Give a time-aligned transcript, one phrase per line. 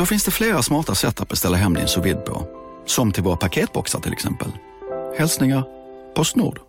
[0.00, 2.46] Då finns det flera smarta sätt att beställa hem din sous på.
[2.86, 4.48] Som till våra paketboxar till exempel.
[5.18, 5.64] Hälsningar
[6.14, 6.60] Postnord.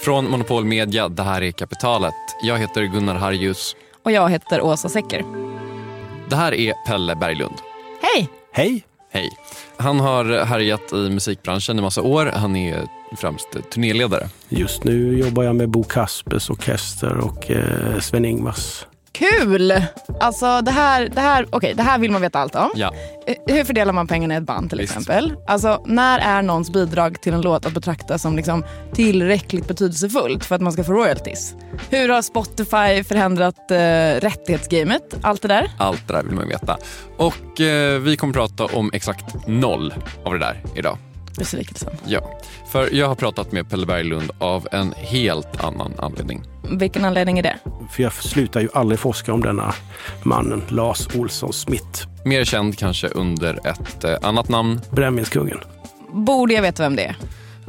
[0.00, 2.14] Från Monopol Media, det här är Kapitalet.
[2.42, 3.76] Jag heter Gunnar Harjus.
[4.02, 5.24] Och jag heter Åsa Secker.
[6.30, 7.56] Det här är Pelle Berglund.
[8.02, 8.28] Hej!
[8.52, 8.84] Hej!
[9.10, 9.30] Hej.
[9.76, 12.26] Han har härjat i musikbranschen i massa år.
[12.26, 14.28] Han är främst turnéledare.
[14.48, 18.86] Just nu jobbar jag med Bo Kaspers Orkester och eh, Sven-Ingvars.
[19.12, 19.72] Kul!
[20.20, 22.70] Alltså det här, det, här, okay, det här vill man veta allt om.
[22.74, 22.92] Ja.
[23.26, 24.96] Eh, hur fördelar man pengarna i ett band till Visst.
[24.96, 25.34] exempel?
[25.46, 30.54] Alltså när är någons bidrag till en låt att betrakta som liksom tillräckligt betydelsefullt för
[30.54, 31.54] att man ska få royalties?
[31.90, 33.76] Hur har Spotify förändrat eh,
[34.20, 35.14] rättighetsgamet?
[35.22, 35.70] Allt det där?
[35.78, 36.78] Allt det där vill man veta.
[37.16, 40.98] Och eh, vi kommer prata om exakt noll av det där idag.
[41.38, 41.92] Besvikelsen.
[42.06, 42.40] Ja,
[42.72, 46.42] för jag har pratat med Pelle Berglund av en helt annan anledning.
[46.70, 47.56] Vilken anledning är det?
[47.90, 49.74] För jag slutar ju aldrig forska om denna
[50.22, 52.06] mannen, Lars Olsson Smith.
[52.24, 54.80] Mer känd kanske under ett eh, annat namn.
[54.90, 55.58] Brännvinskungen.
[56.12, 57.16] Borde jag veta vem det är?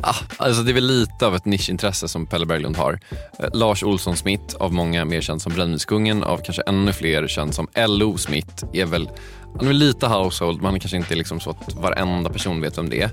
[0.02, 3.00] Ah, alltså det är väl lite av ett nischintresse som Pelle Berglund har.
[3.39, 7.53] Eh, Lars Olsson Smith, av många mer känd som Brännvinskungen, av kanske ännu fler känd
[7.53, 8.17] som L.O.
[8.17, 9.09] Smith, är väl
[9.60, 12.89] han är lite household, men han kanske inte liksom så att varenda person vet vem
[12.89, 13.10] det är.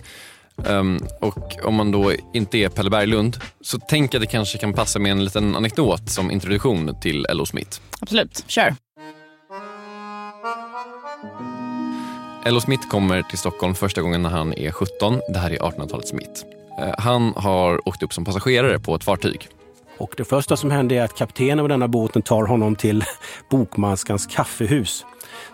[0.66, 4.58] Um, och om man då inte är Pelle Berglund så tänker jag att det kanske
[4.58, 7.46] kan passa med en liten anekdot som introduktion till L.O.
[7.46, 7.80] Smith.
[8.00, 8.74] Absolut, kör.
[12.44, 12.60] L.O.
[12.60, 15.20] Smith kommer till Stockholm första gången när han är 17.
[15.28, 16.44] Det här är 1800-talets Smith.
[16.80, 19.48] Uh, han har åkt upp som passagerare på ett fartyg.
[19.98, 23.04] Och det första som händer är att kaptenen på denna båten tar honom till
[23.50, 25.04] Bokmanskans kaffehus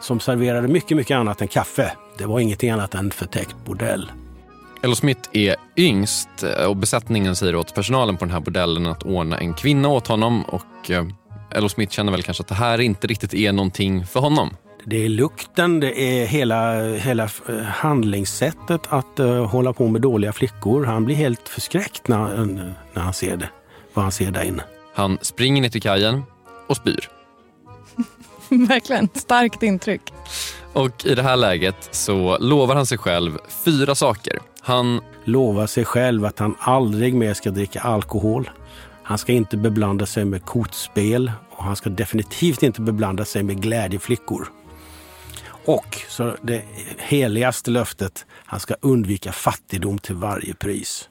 [0.01, 1.93] som serverade mycket, mycket annat än kaffe.
[2.19, 4.11] Det var ingenting annat än förtäckt bordell.
[4.87, 6.29] Ello Smith är yngst
[6.69, 10.43] och besättningen säger åt personalen på den här bordellen att ordna en kvinna åt honom
[10.43, 11.07] och eh,
[11.51, 14.57] Ello Smith känner väl kanske att det här inte riktigt är någonting för honom.
[14.85, 20.33] Det är lukten, det är hela, hela eh, handlingssättet att uh, hålla på med dåliga
[20.33, 20.85] flickor.
[20.85, 22.45] Han blir helt förskräckt när,
[22.93, 23.49] när han ser det,
[23.95, 24.63] vad han ser där inne.
[24.95, 26.23] Han springer ner till kajen
[26.67, 27.09] och spyr.
[28.69, 30.13] Verkligen, starkt intryck.
[30.73, 34.39] Och i det här läget så lovar han sig själv fyra saker.
[34.67, 38.51] Han lovar sig själv att han aldrig mer ska dricka alkohol.
[39.03, 43.63] Han ska inte beblanda sig med kortspel och han ska definitivt inte beblanda sig med
[43.63, 44.49] glädjeflickor.
[45.65, 46.65] Och så det
[46.99, 51.09] heligaste löftet, han ska undvika fattigdom till varje pris.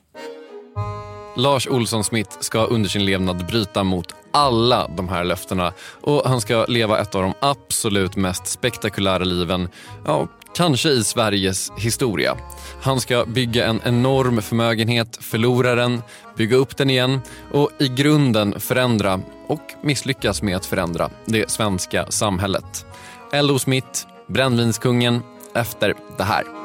[1.38, 6.42] Lars Olsson Smith ska under sin levnad bryta mot alla de här löftena och han
[6.42, 9.70] ska leva ett av de absolut mest spektakulära liven,
[10.06, 12.38] ja, kanske i Sveriges historia.
[12.82, 16.02] Han ska bygga en enorm förmögenhet, förlora den,
[16.38, 17.22] bygga upp den igen
[17.52, 22.86] och i grunden förändra och misslyckas med att förändra det svenska samhället.
[23.32, 23.60] L.O.
[23.60, 25.22] Smith, Brännvinskungen,
[25.54, 26.65] efter det här.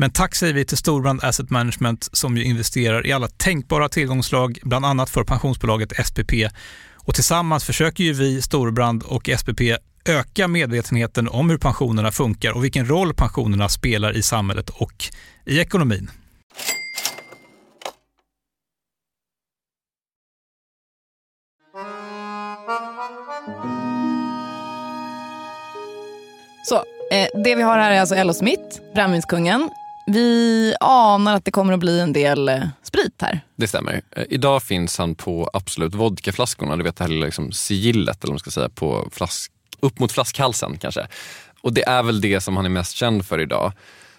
[0.00, 4.58] Men tack säger vi till Storbrand Asset Management som ju investerar i alla tänkbara tillgångslag,
[4.62, 6.32] bland annat för pensionsbolaget SPP.
[6.94, 9.60] Och tillsammans försöker ju vi, Storbrand och SPP
[10.04, 15.04] öka medvetenheten om hur pensionerna funkar och vilken roll pensionerna spelar i samhället och
[15.44, 16.10] i ekonomin.
[26.64, 26.76] Så,
[27.10, 28.32] eh, det vi har här är alltså L.O.
[28.34, 29.70] Smith, brännvinskungen.
[30.10, 33.40] Vi anar att det kommer att bli en del eh, sprit här.
[33.56, 34.02] Det stämmer.
[34.10, 38.32] Eh, idag finns han på Absolut vodkaflaskorna, du vet det här lilla liksom sigillet eller
[38.32, 41.06] man ska säga, på flask, upp mot flaskhalsen kanske.
[41.62, 43.72] Och det är väl det som han är mest känd för idag.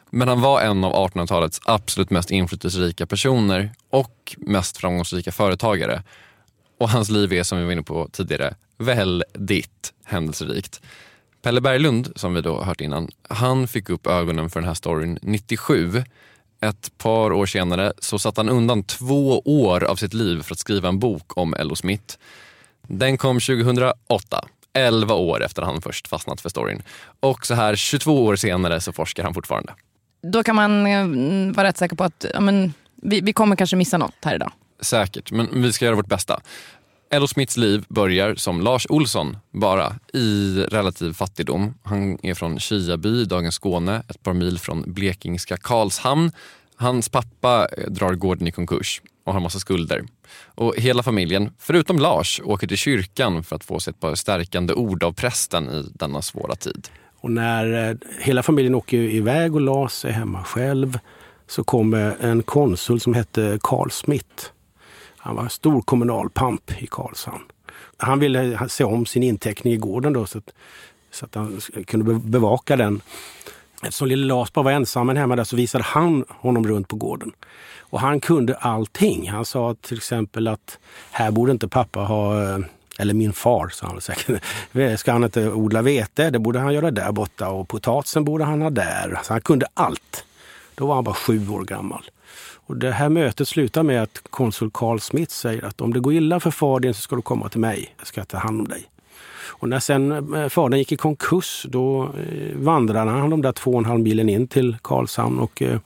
[0.09, 6.03] Men han var en av 1800-talets absolut mest inflytelserika personer och mest framgångsrika företagare.
[6.79, 10.81] Och hans liv är, som vi var inne på tidigare, väldigt händelserikt.
[11.41, 15.19] Pelle Berglund, som vi då hört innan, han fick upp ögonen för den här storyn
[15.21, 16.03] 97.
[16.61, 20.59] Ett par år senare så satte han undan två år av sitt liv för att
[20.59, 22.17] skriva en bok om Ello Smith.
[22.87, 26.81] Den kom 2008, 11 år efter han först fastnat för storyn.
[27.19, 29.73] Och så här 22 år senare så forskar han fortfarande.
[30.21, 33.75] Då kan man eh, vara rätt säker på att ja, men, vi, vi kommer kanske
[33.75, 34.51] missa något här idag.
[34.79, 36.41] Säkert, men vi ska göra vårt bästa.
[37.27, 41.73] Smiths liv börjar som Lars Olsson bara i relativ fattigdom.
[41.83, 46.31] Han är från Kiaby, dagens Skåne, ett par mil från blekingska Karlshamn.
[46.75, 50.03] Hans pappa eh, drar gården i konkurs och har massa skulder.
[50.55, 54.73] Och hela familjen, förutom Lars, åker till kyrkan för att få sig ett par stärkande
[54.73, 56.87] ord av prästen i denna svåra tid.
[57.21, 60.99] Och när eh, hela familjen åker iväg och Lars är hemma själv
[61.47, 64.45] så kommer en konsul som hette Carl Smith
[65.19, 67.43] han var stor kommunalpamp i Karlshamn.
[67.97, 70.51] Han ville se om sin inteckning i gården då, så att,
[71.11, 73.01] så att han kunde bevaka den.
[73.81, 77.31] Eftersom lille Lars var ensam hemma där så visade han honom runt på gården.
[77.79, 79.29] Och han kunde allting.
[79.29, 80.77] Han sa till exempel att
[81.11, 82.59] här borde inte pappa ha eh,
[82.99, 84.43] eller min far, sa han säkert.
[84.99, 86.29] Ska han inte odla vete?
[86.29, 87.49] Det borde han göra där borta.
[87.49, 89.19] Och potatisen borde han ha där.
[89.23, 90.25] Så han kunde allt.
[90.79, 92.03] Då var han bara sju år gammal.
[92.55, 96.13] Och det här mötet slutar med att konsul Carl Smith säger att om det går
[96.13, 97.95] illa för fadern så ska du komma till mig.
[97.97, 98.85] Jag ska ta hand om dig.
[99.47, 103.71] Och när sen eh, fadern gick i konkurs då eh, vandrade han de där två
[103.71, 105.79] och en halv milen in till Karlshamn och eh,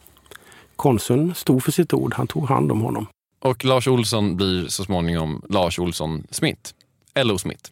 [0.76, 2.14] konsuln stod för sitt ord.
[2.14, 3.08] Han tog hand om honom.
[3.40, 6.72] Och Lars Olsson blir så småningom Lars Olsson Smith.
[7.14, 7.38] L.O.
[7.38, 7.72] Smith.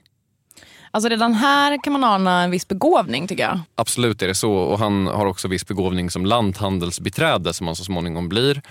[0.91, 3.59] Alltså redan här kan man ana en viss begåvning tycker jag.
[3.75, 7.83] Absolut är det så och han har också viss begåvning som lanthandelsbiträde som han så
[7.83, 8.61] småningom blir.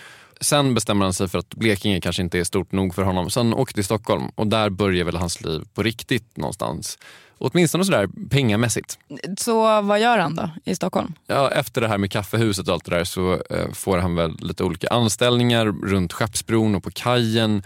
[0.40, 3.30] Sen bestämmer han sig för att Blekinge kanske inte är stort nog för honom.
[3.30, 6.98] Sen åker till Stockholm och där börjar väl hans liv på riktigt någonstans.
[7.38, 8.98] Åtminstone sådär pengamässigt.
[9.38, 11.14] Så vad gör han då i Stockholm?
[11.26, 14.36] Ja, efter det här med kaffehuset och allt det där så eh, får han väl
[14.40, 17.62] lite olika anställningar runt Skeppsbron och på kajen.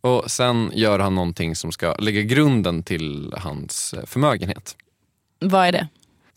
[0.00, 4.76] Och sen gör han någonting som ska lägga grunden till hans eh, förmögenhet.
[5.40, 5.88] Vad är det?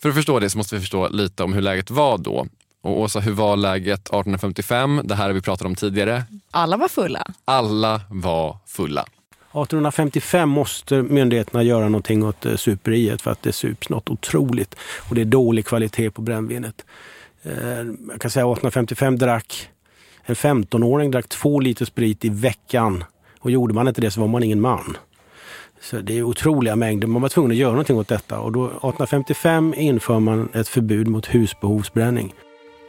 [0.01, 2.47] För att förstå det så måste vi förstå lite om hur läget var då.
[2.81, 5.01] Och Åsa, hur var läget 1855?
[5.03, 6.23] Det här har vi pratat om tidigare.
[6.51, 7.27] Alla var fulla.
[7.45, 9.01] Alla var fulla.
[9.01, 14.75] 1855 måste myndigheterna göra någonting åt eh, superiet för att det sups något otroligt.
[15.09, 16.85] Och det är dålig kvalitet på brännvinet.
[17.43, 17.53] Eh,
[18.09, 19.69] jag kan säga 1855 drack
[20.23, 23.03] en 15-åring drack två liter sprit i veckan.
[23.41, 24.97] Och gjorde man inte det så var man ingen man.
[25.81, 27.07] Så det är otroliga mängder.
[27.07, 28.39] Man var tvungen att göra någonting åt detta.
[28.39, 32.33] Och då 1855 inför man ett förbud mot husbehovsbränning.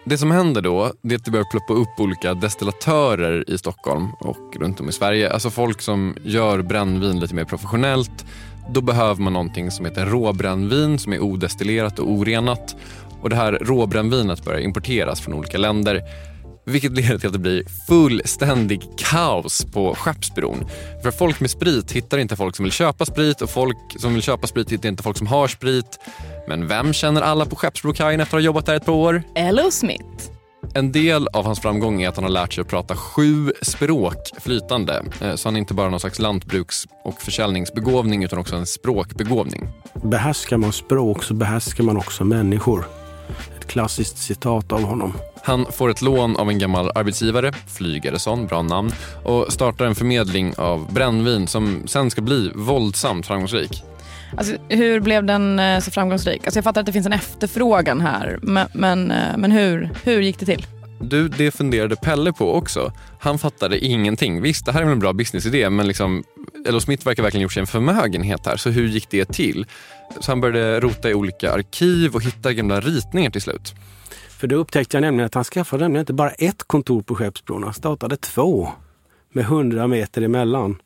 [0.04, 4.09] Det som händer då det är att det börjar ploppa upp olika destillatörer i Stockholm
[4.21, 5.32] och runt om i Sverige.
[5.32, 8.25] Alltså folk som gör brännvin lite mer professionellt.
[8.71, 12.76] Då behöver man någonting som heter råbrännvin som är odestillerat och orenat.
[13.21, 16.02] Och det här råbrännvinet börjar importeras från olika länder.
[16.64, 20.64] Vilket leder till att det blir fullständig kaos på Skeppsbron.
[21.02, 24.23] För folk med sprit hittar inte folk som vill köpa sprit och folk som vill
[24.23, 25.99] köpa sprit hittar inte folk som har sprit.
[26.49, 29.23] Men vem känner alla på Skeppsbrokajen efter att ha jobbat där ett par år?
[29.35, 30.04] Ello Smith.
[30.75, 34.16] En del av hans framgång är att han har lärt sig att prata sju språk
[34.40, 35.04] flytande.
[35.21, 39.69] Eh, Så han är inte bara någon slags lantbruks och försäljningsbegåvning utan också en språkbegåvning.
[40.02, 42.85] Behärskar man språk så behärskar man också människor.
[43.59, 45.12] Ett klassiskt citat av honom.
[45.44, 48.92] Han får ett lån av en gammal arbetsgivare, Flygaresson, bra namn,
[49.25, 53.82] och startar en förmedling av brännvin som sen ska bli våldsamt framgångsrik.
[54.37, 56.44] Alltså, hur blev den eh, så framgångsrik?
[56.44, 60.20] Alltså, jag fattar att det finns en efterfrågan här, men, men, eh, men hur, hur
[60.20, 60.66] gick det till?
[61.00, 62.92] Du, det funderade Pelle på också.
[63.20, 64.42] Han fattade ingenting.
[64.42, 66.25] Visst, det här är väl en bra businessidé, men liksom,
[66.66, 68.56] Ello Smith verkar verkligen gjort sig en förmögenhet här.
[68.56, 69.66] Så hur gick det till?
[70.20, 73.75] Så han började rota i olika arkiv och hitta gamla ritningar till slut.
[74.42, 77.62] För då upptäckte jag nämligen att han skaffade nämligen inte bara ett kontor på Skeppsbron,
[77.62, 78.68] han startade två
[79.32, 80.82] med 100 meter emellan.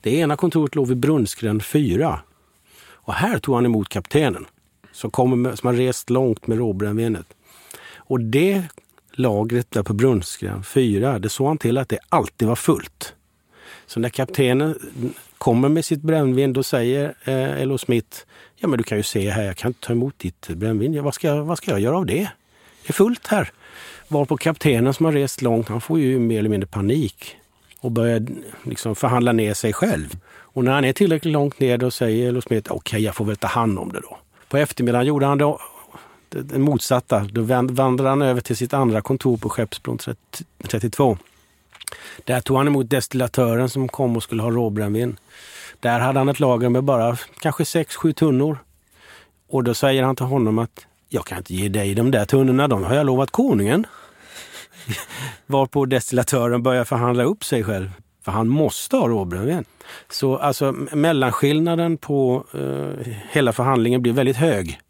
[0.00, 2.20] Det ena kontoret låg vid Brunnsgränd 4.
[2.88, 4.46] Och här tog han emot kaptenen
[4.92, 7.26] som, kommer med, som har rest långt med råbrännvinet.
[7.96, 8.62] Och det
[9.12, 13.14] lagret där på Brunnsgränd 4, det såg han till att det alltid var fullt.
[13.86, 14.78] Så när kaptenen
[15.38, 18.18] kommer med sitt brännvin då säger eh, Elo Smith,
[18.56, 20.94] ja men du kan ju se här, jag kan inte ta emot ditt brännvin.
[20.94, 22.28] Ja, vad, ska, jag- vad ska jag göra av det?
[22.86, 23.50] Det är fullt här.
[24.08, 27.36] Varpå kaptenen som har rest långt, han får ju mer eller mindre panik
[27.80, 28.26] och börjar
[28.62, 30.16] liksom förhandla ner sig själv.
[30.28, 33.36] Och när han är tillräckligt långt ner då säger Los Smith, okej jag får väl
[33.36, 34.18] ta hand om det då.
[34.48, 35.56] På eftermiddagen gjorde han det
[36.28, 37.20] den motsatta.
[37.32, 39.98] Då vandrade han över till sitt andra kontor på Skeppsbron
[40.62, 41.18] 32.
[42.24, 45.16] Där tog han emot destillatören som kom och skulle ha råbrännvin.
[45.80, 48.58] Där hade han ett lager med bara kanske 6-7 tunnor.
[49.48, 52.68] Och då säger han till honom att jag kan inte ge dig de där tunnorna,
[52.68, 53.86] de har jag lovat konungen.
[55.46, 57.90] Varpå destillatören börjar förhandla upp sig själv.
[58.24, 59.64] För han måste ha råbrännvin.
[60.10, 64.80] Så alltså mellanskillnaden på eh, hela förhandlingen blir väldigt hög.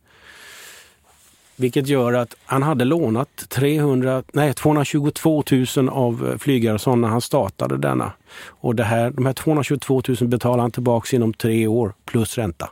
[1.57, 5.45] Vilket gör att han hade lånat 300, nej, 222
[5.77, 8.13] 000 av eh, Flygarsson när han startade denna.
[8.47, 12.71] Och det här, de här 222 000 betalar han tillbaka inom tre år plus ränta.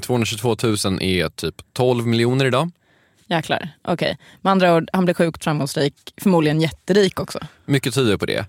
[0.00, 2.70] 222 000 är typ 12 miljoner idag.
[3.26, 4.18] Jäklar, okej.
[4.40, 7.38] Med andra ord, han blev sjukt framgångsrik, förmodligen jätterik också.
[7.64, 8.46] Mycket tyder på det.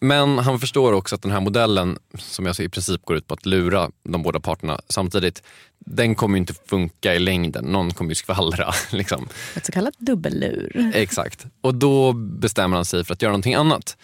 [0.00, 3.26] Men han förstår också att den här modellen, som jag säger i princip går ut
[3.26, 5.42] på att lura de båda parterna samtidigt,
[5.78, 7.64] den kommer inte funka i längden.
[7.64, 8.72] Någon kommer ju skvallra.
[8.90, 9.28] Liksom.
[9.56, 10.92] Ett så kallat dubbellur.
[10.94, 11.46] Exakt.
[11.60, 13.96] Och då bestämmer han sig för att göra någonting annat.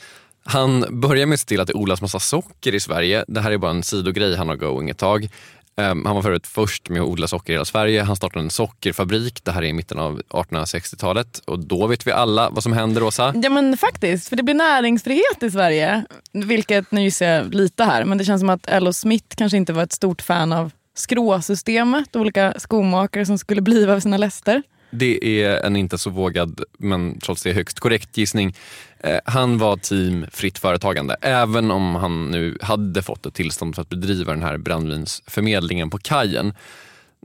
[0.45, 3.25] Han börjar med att se till att det odlas massa socker i Sverige.
[3.29, 5.29] Det här är bara en sidogrej han har going ett tag.
[5.77, 8.03] Ehm, han var förut först med att odla socker i hela Sverige.
[8.03, 9.45] Han startade en sockerfabrik.
[9.45, 11.43] Det här är i mitten av 1860-talet.
[11.45, 13.33] Och då vet vi alla vad som händer, Åsa.
[13.43, 16.05] Ja men faktiskt, för det blir näringsfrihet i Sverige.
[16.33, 18.93] Vilket, nu gissar jag lite här, men det känns som att L.O.
[18.93, 22.17] Smith kanske inte var ett stort fan av skråsystemet.
[22.17, 24.63] Olika skomakare som skulle bliva av sina läster.
[24.95, 28.57] Det är en inte så vågad, men trots det högst korrekt gissning.
[29.01, 33.83] Eh, han var team fritt företagande, även om han nu hade fått ett tillstånd för
[33.83, 36.55] att bedriva den här brännvinsförmedlingen på kajen.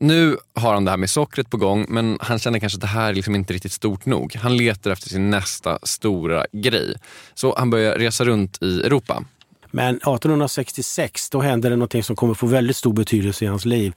[0.01, 2.87] Nu har han det här med sockret på gång, men han känner kanske att det
[2.87, 4.35] här är liksom inte riktigt stort nog.
[4.35, 6.95] Han letar efter sin nästa stora grej.
[7.33, 9.23] Så han börjar resa runt i Europa.
[9.71, 13.93] Men 1866 då händer det någonting som kommer få väldigt stor betydelse i hans liv.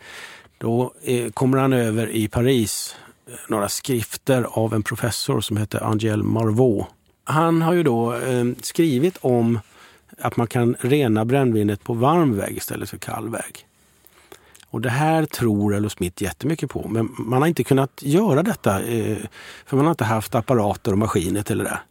[0.58, 2.96] Då eh, kommer han över i Paris
[3.48, 6.90] några skrifter av en professor som heter Angel Marvaux.
[7.24, 9.60] Han har ju då eh, skrivit om
[10.18, 13.66] att man kan rena brännvinet på varm väg istället för kall väg.
[14.66, 16.88] Och det här tror Ello Smith jättemycket på.
[16.88, 19.16] Men man har inte kunnat göra detta eh,
[19.66, 21.82] för man har inte haft apparater och maskiner till det där.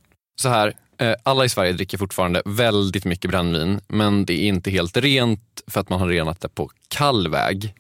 [0.42, 4.72] Så här, eh, alla i Sverige dricker fortfarande väldigt mycket brännvin, men det är inte
[4.72, 7.74] helt rent för att man har renat det på kall väg.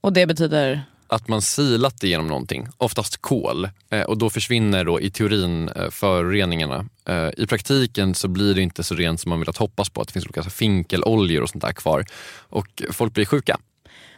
[0.00, 0.82] Och det betyder?
[1.08, 3.68] Att man silat det genom någonting, oftast kol.
[3.90, 6.86] Eh, och då försvinner då i teorin eh, föroreningarna.
[7.08, 10.00] Eh, I praktiken så blir det inte så rent som man vill att hoppas på.
[10.00, 12.04] Att det finns olika finkeloljor och sånt där kvar.
[12.48, 13.58] Och folk blir sjuka.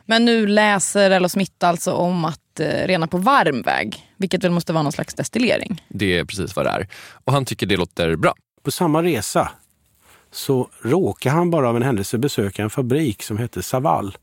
[0.06, 4.10] Men nu läser Ello Smith alltså om att rena på varm väg.
[4.16, 5.84] Vilket väl måste vara någon slags destillering.
[5.88, 6.88] Det är precis vad det är.
[7.24, 8.34] Och han tycker det låter bra.
[8.62, 9.50] På samma resa
[10.32, 14.16] så råkar han bara av en händelse besöka en fabrik som hette Saval.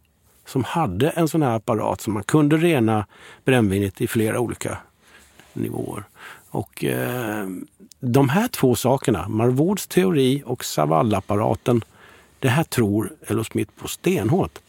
[0.46, 3.06] Som hade en sån här apparat som man kunde rena
[3.46, 4.78] brännvinet i flera olika
[5.54, 6.04] nivåer.
[6.50, 7.48] Och eh,
[8.00, 11.84] de här två sakerna, Marvauds teori och Saval-apparaten,
[12.40, 14.60] det här tror Ello Smith på stenhårt.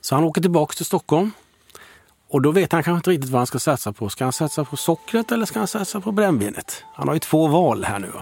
[0.00, 1.30] Så han åker tillbaka till Stockholm
[2.28, 4.08] och då vet han kanske inte riktigt vad han ska satsa på.
[4.08, 6.84] Ska han satsa på sockret eller ska han satsa på brännvinet?
[6.94, 8.12] Han har ju två val här nu.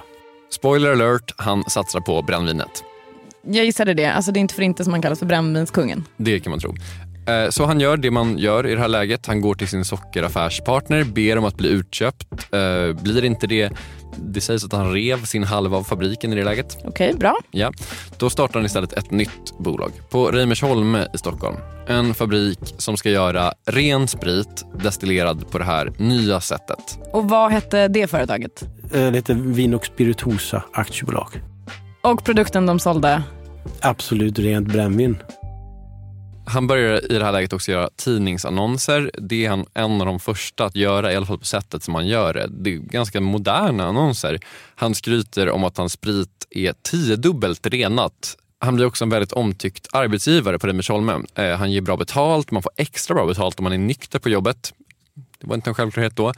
[0.50, 2.84] Spoiler alert, han satsar på brännvinet.
[3.42, 4.06] Jag gissade det.
[4.06, 6.04] Alltså, det är inte för inte som han kallas för brännvinskungen.
[6.16, 6.74] Det kan man tro.
[7.26, 9.26] Eh, Så han gör det man gör i det här läget.
[9.26, 12.26] Han går till sin sockeraffärspartner, ber om att bli utköpt.
[12.54, 13.72] Eh, Blir inte det,
[14.18, 16.78] det sägs att han rev sin halva av fabriken i det läget.
[16.84, 17.38] Okej, bra.
[17.50, 17.72] Ja,
[18.18, 21.56] då startar han istället ett nytt bolag på Reimersholme i Stockholm.
[21.88, 26.98] En fabrik som ska göra ren sprit destillerad på det här nya sättet.
[27.12, 28.62] Och vad hette det företaget?
[28.94, 31.28] Eh, Det heter Vin och Spirituosa aktiebolag.
[32.02, 33.22] Och produkten de sålde?
[33.80, 35.16] Absolut rent brännvin.
[36.46, 39.10] Han börjar i det här läget också göra tidningsannonser.
[39.18, 41.94] Det är han en av de första att göra, i alla fall på sättet som
[41.94, 42.48] han gör det.
[42.50, 44.40] Det är ganska moderna annonser.
[44.74, 48.36] Han skryter om att hans sprit är tiodubbelt renat.
[48.58, 51.18] Han blir också en väldigt omtyckt arbetsgivare på Reimersholme.
[51.34, 54.28] Eh, han ger bra betalt, man får extra bra betalt om man är nykter på
[54.28, 54.74] jobbet.
[55.40, 56.32] Det var inte en självklarhet då.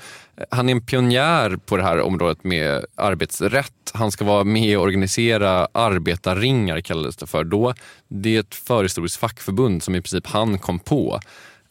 [0.51, 3.91] Han är en pionjär på det här området med arbetsrätt.
[3.95, 7.75] Han ska vara med och organisera arbetarringar kallades det för då.
[8.09, 11.21] Det är ett förhistoriskt fackförbund som i princip han kom på.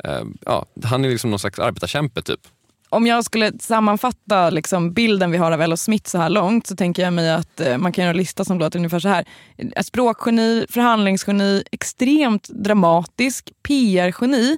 [0.04, 2.40] Eh, ja, han är liksom någon slags arbetarkämpe typ.
[2.90, 6.76] Om jag skulle sammanfatta liksom bilden vi har av Ello Smith så här långt så
[6.76, 9.26] tänker jag mig att eh, man kan göra en lista som låter ungefär så här.
[9.84, 14.58] Språkgeni, förhandlingsgeni, extremt dramatisk, PR-geni,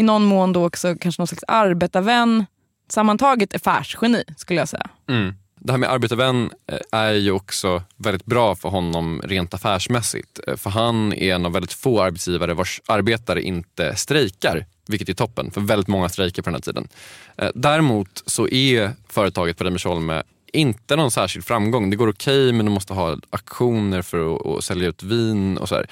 [0.00, 2.46] i någon mån då också kanske någon slags arbetarvän.
[2.88, 4.90] Sammantaget affärsgeni skulle jag säga.
[5.08, 5.34] Mm.
[5.56, 10.40] Det här med arbetarvän eh, är ju också väldigt bra för honom rent affärsmässigt.
[10.46, 15.14] Eh, för han är en av väldigt få arbetsgivare vars arbetare inte strejkar, vilket är
[15.14, 16.88] toppen, för väldigt många strejkar på den här tiden.
[17.36, 21.90] Eh, däremot så är företaget på Reimersholme inte någon särskild framgång.
[21.90, 25.68] Det går okej men de måste ha aktioner för att, att sälja ut vin och
[25.68, 25.86] så här.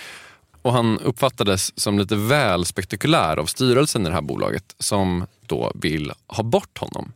[0.62, 5.72] Och han uppfattades som lite väl spektakulär av styrelsen i det här bolaget som då
[5.74, 7.12] vill ha bort honom.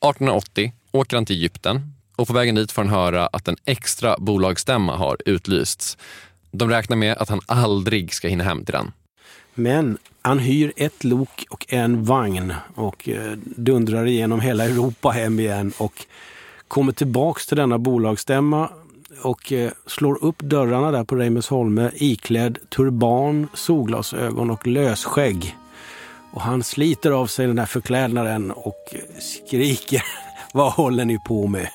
[0.00, 4.16] 1880 åker han till Egypten och på vägen dit får han höra att en extra
[4.18, 5.98] bolagsstämma har utlysts.
[6.50, 8.92] De räknar med att han aldrig ska hinna hem till den.
[9.54, 15.40] Men han hyr ett lok och en vagn och eh, dundrar igenom hela Europa hem
[15.40, 16.06] igen och
[16.68, 18.70] kommer tillbaks till denna bolagsstämma
[19.22, 25.56] och eh, slår upp dörrarna där på Reimersholme iklädd turban, solglasögon och lösskägg.
[26.32, 30.02] Och han sliter av sig den här förklädnaden och eh, skriker
[30.52, 31.68] Vad håller ni på med?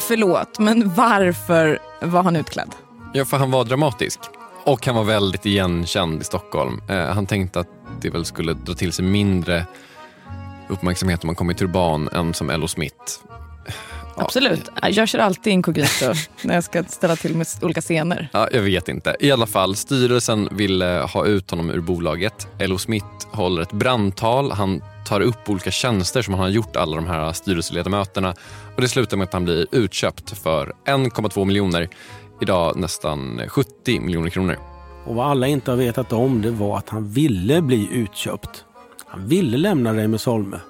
[0.00, 2.74] Förlåt, men varför var han utklädd?
[3.14, 4.20] Ja, för han var dramatisk.
[4.64, 6.80] Och han var väldigt igenkänd i Stockholm.
[6.88, 7.68] Eh, han tänkte att
[8.00, 9.66] det väl skulle dra till sig mindre
[10.68, 13.20] uppmärksamhet om man kom i turban än som Ello Smith.
[14.18, 14.68] Ja, Absolut.
[14.82, 18.28] Jag kör alltid inkognito när jag ska ställa till med olika scener.
[18.32, 19.16] Ja, jag vet inte.
[19.20, 22.48] I alla fall, styrelsen ville ha ut honom ur bolaget.
[22.58, 24.52] Ello Smith håller ett brandtal.
[24.52, 28.34] Han tar upp olika tjänster som han har gjort alla de här styrelseledamöterna.
[28.74, 31.88] Och det slutar med att han blir utköpt för 1,2 miljoner.
[32.40, 34.56] Idag nästan 70 miljoner kronor.
[35.06, 38.64] Och vad alla inte har vetat om det var att han ville bli utköpt.
[39.06, 40.60] Han ville lämna Reimersholme.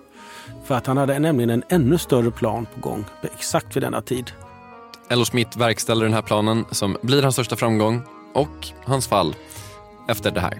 [0.68, 4.31] För att han hade nämligen en ännu större plan på gång exakt vid denna tid.
[5.11, 8.02] Ello Smith verkställer den här planen som blir hans största framgång
[8.35, 9.35] och hans fall
[10.09, 10.59] efter det här.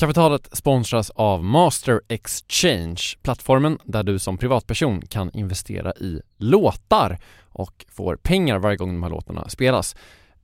[0.00, 7.86] Kapitalet sponsras av Master Exchange, plattformen där du som privatperson kan investera i låtar och
[7.88, 9.96] får pengar varje gång de här låtarna spelas.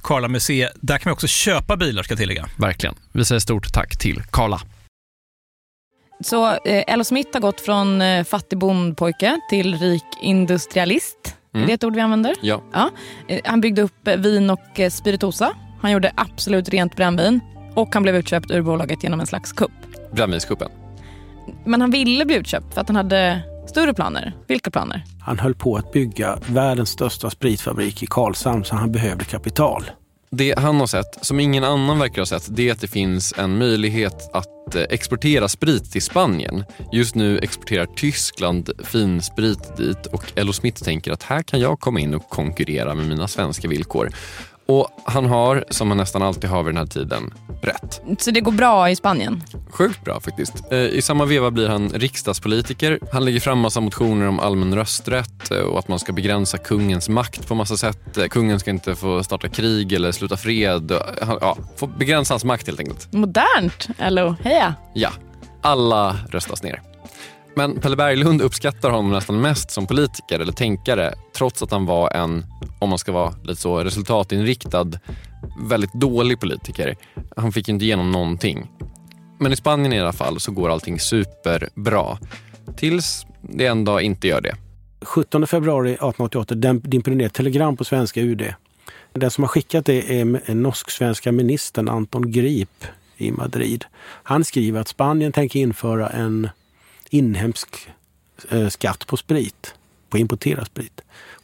[0.00, 0.72] Karla Museet.
[0.80, 2.48] Där kan man också köpa bilar ska jag tillägga.
[2.56, 2.94] Verkligen.
[3.12, 4.60] Vi säger stort tack till Karla.
[6.24, 11.36] Så eh, Ello Smith har gått från eh, fattig bondpojke till rik industrialist.
[11.54, 11.64] Mm.
[11.64, 12.34] Är det ett ord vi använder?
[12.42, 12.62] Ja.
[12.72, 12.90] ja.
[13.28, 15.52] Eh, han byggde upp eh, vin och eh, spiritosa.
[15.80, 17.40] Han gjorde absolut rent brännvin
[17.74, 19.70] och han blev utköpt ur bolaget genom en slags kupp.
[20.12, 20.68] Brännvinskuppen?
[21.64, 24.32] Men han ville bli utköpt för att han hade större planer.
[24.46, 25.04] Vilka planer?
[25.20, 29.84] Han höll på att bygga världens största spritfabrik i Karlshamn så han behövde kapital.
[30.32, 33.34] Det han har sett, som ingen annan verkar ha sett, det är att det finns
[33.38, 36.64] en möjlighet att eh, exportera sprit till Spanien.
[36.92, 42.00] Just nu exporterar Tyskland finsprit dit och Ello Smith tänker att här kan jag komma
[42.00, 44.10] in och konkurrera med mina svenska villkor.
[44.70, 48.00] Och han har, som han nästan alltid har vid den här tiden, rätt.
[48.18, 49.42] Så det går bra i Spanien?
[49.70, 50.54] Sjukt bra faktiskt.
[50.70, 52.98] Eh, I samma veva blir han riksdagspolitiker.
[53.12, 57.08] Han lägger fram massa motioner om allmän rösträtt eh, och att man ska begränsa kungens
[57.08, 58.16] makt på massa sätt.
[58.16, 60.92] Eh, kungen ska inte få starta krig eller sluta fred.
[61.40, 63.12] Ja, få begränsa hans makt helt enkelt.
[63.12, 64.74] Modernt, eller heja?
[64.94, 65.10] Ja,
[65.62, 66.82] alla röstas ner.
[67.54, 72.10] Men Pelle Berglund uppskattar honom nästan mest som politiker eller tänkare trots att han var
[72.10, 72.44] en,
[72.78, 74.90] om man ska vara lite så resultatinriktad,
[75.68, 76.96] väldigt dålig politiker.
[77.36, 78.70] Han fick inte igenom någonting.
[79.38, 82.18] Men i Spanien i alla fall så går allting superbra.
[82.76, 84.56] Tills det en dag inte gör det.
[85.02, 88.54] 17 februari 1888 dimper det ner ett telegram på svenska UD.
[89.12, 92.84] Den som har skickat det är norsk-svenska ministern Anton Grip
[93.16, 93.84] i Madrid.
[94.02, 96.48] Han skriver att Spanien tänker införa en
[97.10, 97.88] inhemsk
[98.50, 99.74] eh, skatt på sprit,
[100.08, 101.00] på importerad sprit.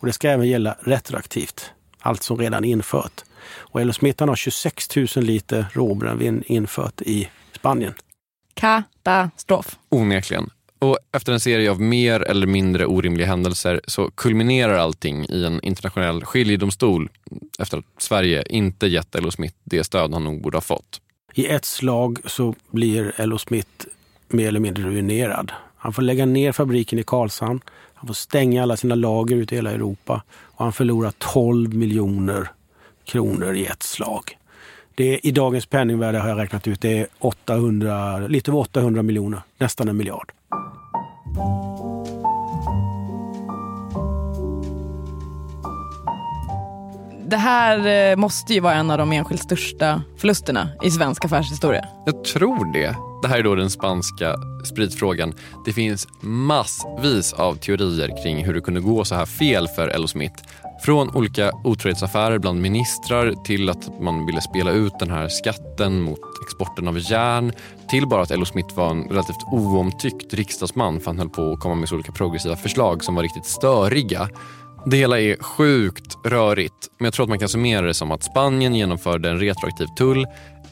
[0.06, 3.24] Och det ska även gälla retroaktivt, allt som redan infört.
[3.48, 7.94] Och Ello Smittan har 26 000 liter råbrännvin infört i Spanien.
[8.54, 9.76] Katastrof.
[9.88, 10.50] Onekligen.
[10.78, 15.60] Och efter en serie av mer eller mindre orimliga händelser så kulminerar allting i en
[15.60, 17.10] internationell skiljedomstol
[17.58, 21.00] efter att Sverige inte gett Ello Smith det stöd han nog borde ha fått.
[21.34, 23.86] I ett slag så blir Ello Smith
[24.28, 25.52] mer eller mindre ruinerad.
[25.76, 27.60] Han får lägga ner fabriken i Karlshamn.
[27.94, 32.48] Han får stänga alla sina lager ute i hela Europa och han förlorar 12 miljoner
[33.04, 34.38] kronor i ett slag.
[34.94, 39.02] Det är, I dagens penningvärde har jag räknat ut, det är 800, lite över 800
[39.02, 40.32] miljoner, nästan en miljard.
[47.28, 51.84] Det här eh, måste ju vara en av de enskilt största förlusterna i svensk affärshistoria.
[52.06, 52.96] Jag tror det.
[53.22, 55.34] Det här är då den spanska spritfrågan.
[55.64, 60.06] Det finns massvis av teorier kring hur det kunde gå så här fel för Ello
[60.06, 60.34] Smith.
[60.84, 66.20] Från olika otrohetsaffärer bland ministrar till att man ville spela ut den här skatten mot
[66.46, 67.52] exporten av järn
[67.90, 71.60] till bara att Ello Smith var en relativt oomtyckt riksdagsman för han höll på att
[71.60, 74.28] komma med så olika progressiva förslag som var riktigt störiga.
[74.86, 78.22] Det hela är sjukt rörigt, men jag tror att man kan summera det som att
[78.22, 80.26] Spanien genomförde en retroaktiv tull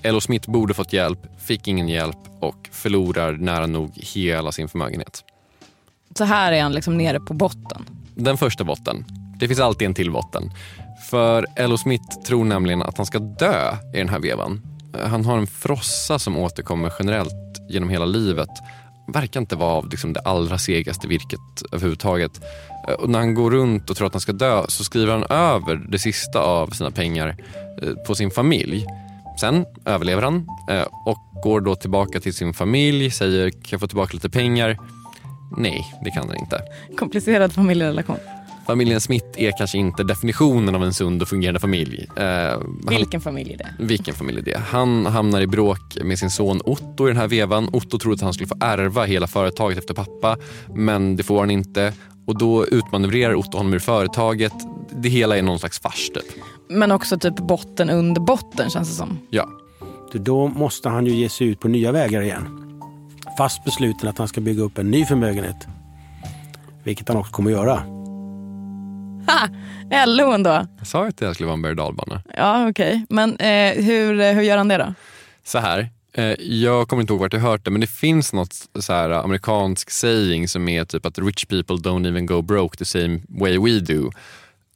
[0.05, 5.25] Ello Smith borde fått hjälp, fick ingen hjälp och förlorar nära nog hela sin förmögenhet.
[6.19, 7.85] Så här är han liksom nere på botten?
[8.14, 9.05] Den första botten.
[9.38, 10.51] Det finns alltid en till botten.
[11.11, 14.62] För Ello Smith tror nämligen att han ska dö i den här vevan.
[15.05, 18.51] Han har en frossa som återkommer generellt genom hela livet.
[19.12, 21.40] Verkar inte vara av liksom det allra segaste virket
[21.73, 22.40] överhuvudtaget.
[22.99, 25.77] Och när han går runt och tror att han ska dö så skriver han över
[25.77, 27.37] det sista av sina pengar
[27.83, 28.87] eh, på sin familj.
[29.40, 33.87] Sen överlever han eh, och går då tillbaka till sin familj, säger kan jag få
[33.87, 34.79] tillbaka lite pengar?
[35.59, 36.61] Nej, det kan han inte.
[36.99, 38.16] Komplicerad familjerelation.
[38.66, 42.07] Familjen Smith är kanske inte definitionen av en sund och fungerande familj.
[42.16, 43.68] Eh, Vilken familj är det?
[43.79, 44.59] vilken familj är det?
[44.68, 47.68] Han hamnar i bråk med sin son Otto i den här vevan.
[47.73, 50.37] Otto trodde att han skulle få ärva hela företaget efter pappa,
[50.75, 51.92] men det får han inte.
[52.27, 54.53] Och då utmanövrerar Otto honom ur företaget.
[54.91, 56.25] Det hela är någon slags fars typ.
[56.69, 59.19] Men också typ botten under botten känns det som.
[59.31, 59.49] Ja,
[60.13, 62.61] Då måste han ju ge sig ut på nya vägar igen.
[63.39, 65.67] Fast besluten att han ska bygga upp en ny förmögenhet.
[66.85, 67.75] Vilket han också kommer att göra.
[69.27, 69.49] Ha!
[70.07, 70.67] LO ändå.
[70.79, 71.77] jag sa ju att det skulle vara en berg.
[72.37, 73.07] Ja okej.
[73.09, 74.95] Men eh, hur, hur gör han det då?
[75.45, 78.33] Så här, eh, Eh, jag kommer inte ihåg vart jag hört det, men det finns
[78.33, 82.79] något så här amerikansk saying som är typ att rich people don't even go broke
[82.79, 84.11] the same way we do.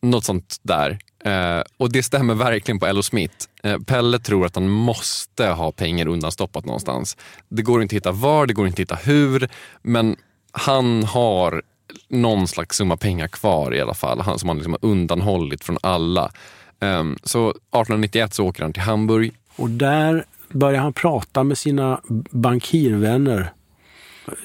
[0.03, 0.99] Något sånt där.
[1.25, 3.35] Eh, och det stämmer verkligen på Ello Smith.
[3.63, 7.17] Eh, Pelle tror att han måste ha pengar undanstoppat någonstans.
[7.49, 9.49] Det går inte att hitta var, det går inte att hitta hur,
[9.83, 10.17] men
[10.53, 11.63] han har
[12.09, 15.79] någon slags summa pengar kvar i alla fall, han, som han liksom har undanhållit från
[15.81, 16.33] alla.
[16.81, 22.01] Ehm, så 1891 så åker han till Hamburg, Och där börjar han prata med sina
[22.31, 23.53] bankirvänner.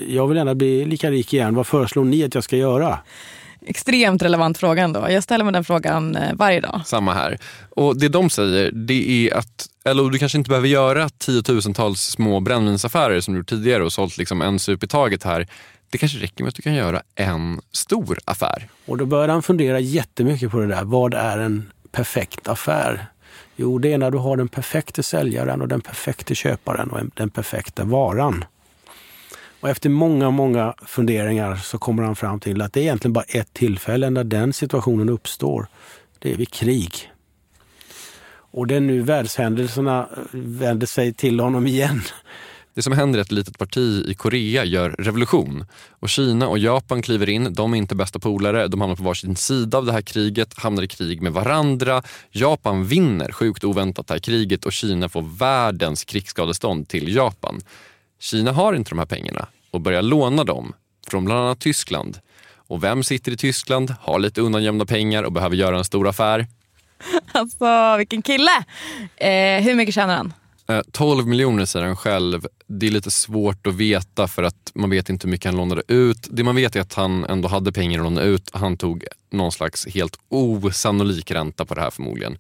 [0.08, 1.56] Jag vill gärna bli lika rik igen.
[1.56, 3.00] Vad föreslår ni att jag ska göra?
[3.66, 5.08] Extremt relevant fråga ändå.
[5.10, 6.82] Jag ställer mig den frågan eh, varje dag.
[6.86, 7.38] Samma här.
[7.70, 12.40] Och Det de säger det är att eller du kanske inte behöver göra tiotusentals små
[12.40, 15.48] brännvinsaffärer som du gjort tidigare och sålt liksom en sup i taget här.
[15.90, 18.68] Det kanske räcker med att du kan göra en stor affär.
[18.86, 20.84] Och då började han fundera jättemycket på det där.
[20.84, 23.08] Vad är en perfekt affär?
[23.56, 27.30] Jo, det är när du har den perfekte säljaren och den perfekte köparen och den
[27.30, 28.46] perfekta varan.
[29.60, 33.26] Och efter många, många funderingar så kommer han fram till att det är egentligen bara
[33.28, 35.68] ett tillfälle när den situationen uppstår.
[36.20, 37.12] Det är vid krig.
[38.54, 42.02] Och det är nu världshändelserna eh, vänder sig till honom igen.
[42.76, 45.66] Det som händer är att ett litet parti i Korea gör revolution.
[45.90, 47.54] Och Kina och Japan kliver in.
[47.54, 48.68] De är inte bästa polare.
[48.68, 52.04] De hamnar på varsin sida av det här kriget, hamnar i krig med varandra.
[52.32, 57.62] Japan vinner sjukt oväntat det här kriget och Kina får världens krigsskadestånd till Japan.
[58.20, 60.74] Kina har inte de här pengarna och börjar låna dem
[61.08, 62.20] från bland annat Tyskland.
[62.56, 66.48] Och vem sitter i Tyskland, har lite undangömda pengar och behöver göra en stor affär?
[67.32, 68.64] Alltså vilken kille!
[69.16, 70.34] Eh, hur mycket tjänar han?
[70.68, 72.48] Eh, 12 miljoner säger han själv.
[72.68, 75.84] Det är lite svårt att veta för att man vet inte hur mycket han lånade
[75.88, 76.28] ut.
[76.32, 78.50] Det man vet är att han ändå hade pengar att låna ut.
[78.54, 82.38] Han tog någon slags helt osannolik ränta på det här förmodligen.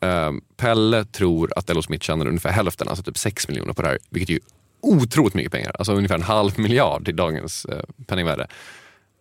[0.00, 3.88] Eh, Pelle tror att Ello Smith tjänade ungefär hälften, alltså typ 6 miljoner på det
[3.88, 3.98] här.
[4.10, 4.40] Vilket är ju
[4.82, 5.76] otroligt mycket pengar.
[5.78, 8.46] Alltså ungefär en halv miljard i dagens eh, penningvärde.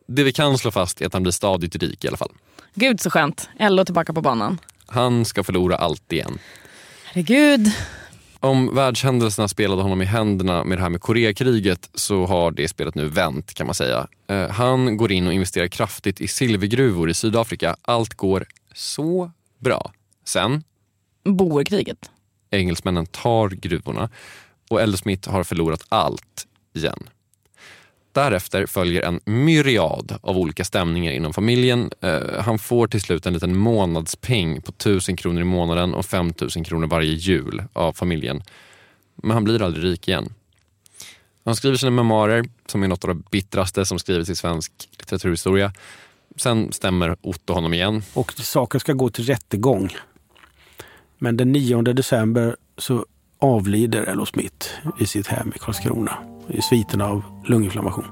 [0.08, 2.32] Det vi kan slå fast är att han blir stadigt rik i alla fall.
[2.74, 3.50] Gud så skönt.
[3.60, 4.58] LO tillbaka på banan.
[4.86, 6.40] Han ska förlora allt igen.
[7.06, 7.72] Herregud.
[8.44, 12.96] Om världshändelserna spelade honom i händerna med det här med Koreakriget så har det spelet
[12.96, 14.08] nu vänt kan man säga.
[14.28, 17.76] Eh, han går in och investerar kraftigt i silvergruvor i Sydafrika.
[17.82, 19.94] Allt går så bra.
[20.26, 20.64] Sen,
[21.24, 22.12] Boerkriget.
[22.52, 24.10] engelsmännen tar gruvorna
[24.70, 27.10] och Elder Smith har förlorat allt igen.
[28.14, 31.92] Därefter följer en myriad av olika stämningar inom familjen.
[32.02, 36.64] Eh, han får till slut en liten månadspeng på 1000 kronor i månaden och 5000
[36.64, 38.44] kronor varje jul av familjen.
[39.16, 40.34] Men han blir aldrig rik igen.
[41.46, 45.74] Han skriver sina memoarer, som är något av det bittraste som skrivits i svensk litteraturhistoria.
[46.36, 48.04] Sen stämmer Otto honom igen.
[48.14, 49.90] Och saken ska gå till rättegång.
[51.18, 53.06] Men den 9 december så
[53.40, 54.68] avlider Ello Smith
[55.00, 56.18] i sitt hem i Karlskrona
[56.50, 58.06] i sviterna av lunginflammation.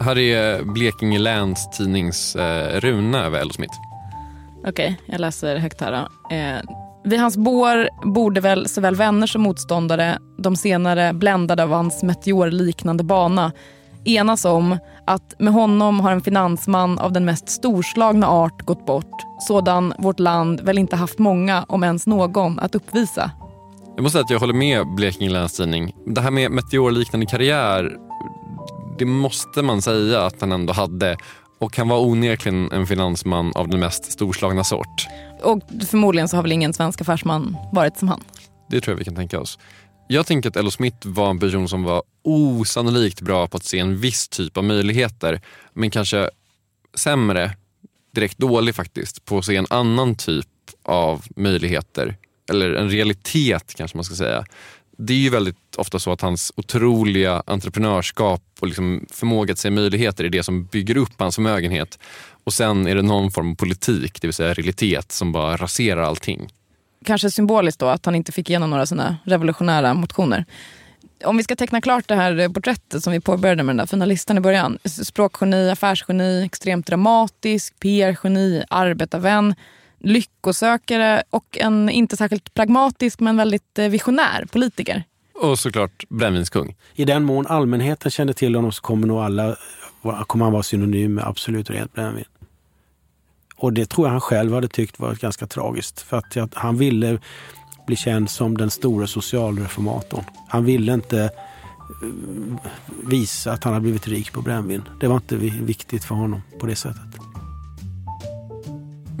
[0.00, 3.74] Här är Blekinge Läns tidnings eh, runa över Ello Smith.
[4.66, 6.34] Okej, jag läser högt här då.
[6.36, 6.60] Eh,
[7.04, 13.04] vid hans bår borde väl såväl vänner som motståndare, de senare bländade av hans meteorliknande
[13.04, 13.52] bana,
[14.04, 19.24] enas om att med honom har en finansman av den mest storslagna art gått bort,
[19.48, 23.30] sådan vårt land väl inte haft många, om ens någon, att uppvisa.
[24.00, 25.94] Jag måste säga att jag håller med Blekinge Läns Tidning.
[26.06, 27.96] Det här med meteorliknande karriär,
[28.98, 31.16] det måste man säga att han ändå hade.
[31.58, 35.06] Och han var onekligen en finansman av den mest storslagna sort.
[35.42, 38.20] Och förmodligen så har väl ingen svensk affärsman varit som han.
[38.70, 39.58] Det tror jag vi kan tänka oss.
[40.08, 43.78] Jag tänker att Ello Smith var en person som var osannolikt bra på att se
[43.78, 45.40] en viss typ av möjligheter.
[45.72, 46.30] Men kanske
[46.94, 47.52] sämre,
[48.14, 50.46] direkt dålig faktiskt, på att se en annan typ
[50.84, 52.16] av möjligheter.
[52.50, 54.44] Eller en realitet kanske man ska säga.
[54.98, 59.70] Det är ju väldigt ofta så att hans otroliga entreprenörskap och liksom förmåga att se
[59.70, 61.98] möjligheter är det som bygger upp hans förmögenhet.
[62.44, 66.02] Och sen är det någon form av politik, det vill säga realitet, som bara raserar
[66.02, 66.48] allting.
[67.04, 70.44] kanske symboliskt då att han inte fick igenom några sådana revolutionära motioner.
[71.24, 74.04] Om vi ska teckna klart det här porträttet som vi påbörjade med den där fina
[74.04, 74.78] listan i början.
[74.84, 79.54] Språkgeni, affärsgeni, extremt dramatisk, PR-geni, arbetarvän,
[80.00, 85.04] lyckosökare och en inte särskilt pragmatisk men väldigt eh, visionär politiker.
[85.34, 86.76] Och såklart brännvinskung.
[86.94, 89.56] I den mån allmänheten känner till honom så kommer nog alla
[90.26, 92.24] kommer han vara synonym med absolut rent brännvin.
[93.56, 96.00] Och det tror jag han själv hade tyckt var ganska tragiskt.
[96.00, 97.18] För att han ville
[97.86, 100.24] bli känd som den stora socialreformatorn.
[100.48, 101.30] Han ville inte eh,
[103.04, 104.82] visa att han hade blivit rik på brännvin.
[105.00, 107.29] Det var inte viktigt för honom på det sättet.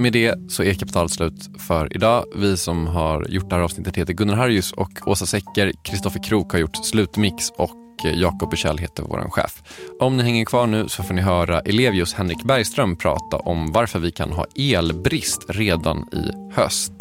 [0.00, 2.24] Med det så är kapitalet slut för idag.
[2.36, 5.72] Vi som har gjort det här avsnittet heter Gunnar Harjus och Åsa Secker.
[5.84, 9.62] Kristoffer Krook har gjort slutmix och eh, Jakob Bursell heter vår chef.
[10.00, 13.98] Om ni hänger kvar nu så får ni höra Elevius Henrik Bergström prata om varför
[13.98, 16.92] vi kan ha elbrist redan i höst.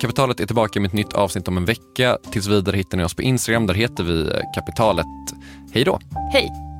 [0.00, 2.18] Kapitalet är tillbaka med ett nytt avsnitt om en vecka.
[2.32, 3.66] Tills vidare hittar ni oss på Instagram.
[3.66, 5.06] Där heter vi eh, Kapitalet.
[5.72, 5.98] Hej då!
[6.32, 6.73] Hej!